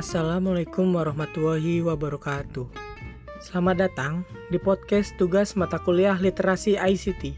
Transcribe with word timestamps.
Assalamualaikum 0.00 0.96
warahmatullahi 0.96 1.84
wabarakatuh. 1.84 2.64
Selamat 3.44 3.84
datang 3.84 4.24
di 4.48 4.56
podcast 4.56 5.12
tugas 5.20 5.52
mata 5.60 5.76
kuliah 5.76 6.16
literasi 6.16 6.80
ICT 6.80 7.36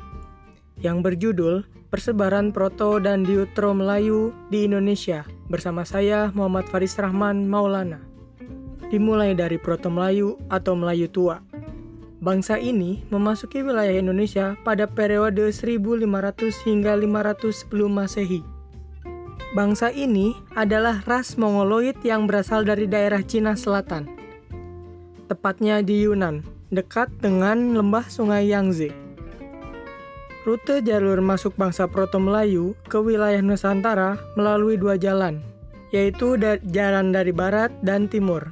yang 0.78 1.02
berjudul 1.02 1.66
Persebaran 1.90 2.54
Proto 2.54 3.02
dan 3.02 3.26
Diutro 3.26 3.74
Melayu 3.74 4.30
di 4.46 4.70
Indonesia 4.70 5.26
bersama 5.50 5.82
saya 5.82 6.30
Muhammad 6.38 6.70
Faris 6.70 6.94
Rahman 6.94 7.50
Maulana. 7.50 7.98
Dimulai 8.94 9.34
dari 9.34 9.58
Proto 9.58 9.90
Melayu 9.90 10.38
atau 10.46 10.78
Melayu 10.78 11.10
Tua. 11.10 11.42
Bangsa 12.22 12.62
ini 12.62 13.02
memasuki 13.10 13.58
wilayah 13.66 13.98
Indonesia 13.98 14.54
pada 14.62 14.86
periode 14.86 15.50
1500 15.50 16.06
hingga 16.62 16.94
500 16.94 17.42
sebelum 17.58 17.90
Masehi. 17.90 18.51
Bangsa 19.52 19.92
ini 19.92 20.32
adalah 20.56 21.04
ras 21.04 21.36
Mongoloid 21.36 22.00
yang 22.00 22.24
berasal 22.24 22.64
dari 22.64 22.88
daerah 22.88 23.20
Cina 23.20 23.52
Selatan. 23.52 24.08
Tepatnya 25.28 25.84
di 25.84 26.08
Yunan, 26.08 26.40
dekat 26.72 27.12
dengan 27.20 27.76
lembah 27.76 28.08
sungai 28.08 28.48
Yangtze. 28.48 28.88
Rute 30.48 30.80
jalur 30.80 31.20
masuk 31.20 31.52
bangsa 31.60 31.84
Proto 31.84 32.16
Melayu 32.16 32.72
ke 32.88 32.96
wilayah 32.96 33.44
Nusantara 33.44 34.16
melalui 34.40 34.80
dua 34.80 34.96
jalan, 34.96 35.44
yaitu 35.92 36.40
jalan 36.72 37.12
dari 37.12 37.36
barat 37.36 37.68
dan 37.84 38.08
timur. 38.08 38.48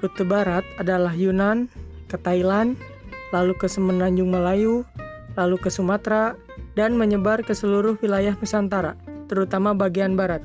Rute 0.00 0.24
barat 0.24 0.64
adalah 0.80 1.12
Yunan 1.12 1.68
ke 2.08 2.16
Thailand, 2.16 2.80
lalu 3.28 3.52
ke 3.60 3.68
Semenanjung 3.68 4.32
Melayu, 4.32 4.88
lalu 5.36 5.60
ke 5.60 5.68
Sumatera, 5.68 6.32
dan 6.72 6.96
menyebar 6.96 7.44
ke 7.44 7.52
seluruh 7.52 8.00
wilayah 8.00 8.32
Nusantara, 8.40 8.96
terutama 9.28 9.76
bagian 9.76 10.16
barat. 10.16 10.42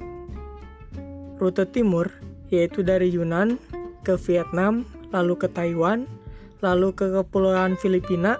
Rute 1.39 1.66
timur, 1.72 2.12
yaitu 2.53 2.86
dari 2.86 3.09
Yunan 3.09 3.58
ke 4.03 4.20
Vietnam, 4.30 4.86
lalu 5.09 5.40
ke 5.40 5.48
Taiwan, 5.50 6.06
lalu 6.62 6.92
ke 6.94 7.09
Kepulauan 7.09 7.80
Filipina, 7.80 8.38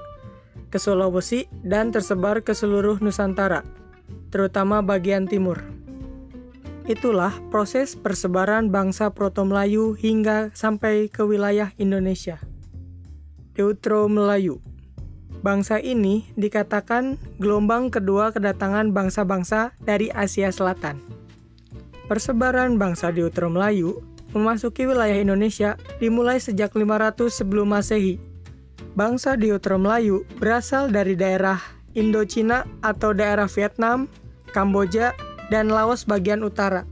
ke 0.70 0.78
Sulawesi, 0.78 1.48
dan 1.64 1.90
tersebar 1.90 2.44
ke 2.44 2.52
seluruh 2.52 3.00
Nusantara, 3.00 3.64
terutama 4.30 4.84
bagian 4.84 5.26
timur. 5.26 5.60
Itulah 6.84 7.32
proses 7.48 7.96
persebaran 7.96 8.68
bangsa 8.68 9.08
Proto 9.16 9.48
Melayu 9.48 9.96
hingga 9.96 10.52
sampai 10.52 11.08
ke 11.08 11.24
wilayah 11.24 11.72
Indonesia. 11.80 12.44
Deutro 13.56 14.12
Melayu. 14.12 14.60
Bangsa 15.44 15.76
ini 15.84 16.24
dikatakan 16.40 17.20
gelombang 17.36 17.92
kedua 17.92 18.32
kedatangan 18.32 18.96
bangsa-bangsa 18.96 19.76
dari 19.84 20.08
Asia 20.08 20.48
Selatan. 20.56 21.04
Persebaran 22.08 22.80
bangsa 22.80 23.12
Deutro 23.12 23.52
Melayu 23.52 24.00
memasuki 24.32 24.88
wilayah 24.88 25.20
Indonesia 25.20 25.76
dimulai 26.00 26.40
sejak 26.40 26.72
500 26.72 27.28
sebelum 27.28 27.76
Masehi. 27.76 28.24
Bangsa 28.96 29.36
Deutro 29.36 29.76
Melayu 29.76 30.24
berasal 30.40 30.88
dari 30.88 31.20
daerah 31.20 31.60
Indochina 31.92 32.64
atau 32.80 33.12
daerah 33.12 33.52
Vietnam, 33.52 34.08
Kamboja, 34.56 35.12
dan 35.52 35.68
Laos 35.68 36.08
bagian 36.08 36.40
utara. 36.40 36.88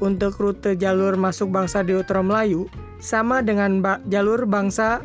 Untuk 0.00 0.40
rute 0.40 0.72
jalur 0.80 1.20
masuk 1.20 1.52
bangsa 1.52 1.84
Deutro 1.84 2.24
Melayu 2.24 2.64
sama 2.96 3.44
dengan 3.44 3.84
ba 3.84 4.00
jalur 4.08 4.48
bangsa 4.48 5.04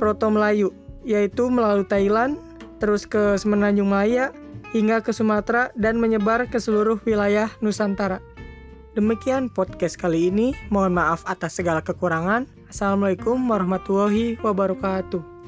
Proto 0.00 0.32
Melayu, 0.32 0.72
yaitu 1.06 1.48
melalui 1.48 1.86
Thailand, 1.88 2.36
terus 2.80 3.04
ke 3.04 3.36
Semenanjung 3.36 3.88
Malaya, 3.88 4.32
hingga 4.74 5.02
ke 5.02 5.10
Sumatera 5.10 5.74
dan 5.74 5.98
menyebar 5.98 6.46
ke 6.46 6.58
seluruh 6.58 7.00
wilayah 7.02 7.50
Nusantara. 7.58 8.22
Demikian 8.98 9.46
podcast 9.50 9.94
kali 9.94 10.34
ini. 10.34 10.50
Mohon 10.68 10.98
maaf 10.98 11.22
atas 11.26 11.58
segala 11.58 11.78
kekurangan. 11.78 12.50
Assalamualaikum 12.66 13.38
warahmatullahi 13.38 14.34
wabarakatuh. 14.42 15.39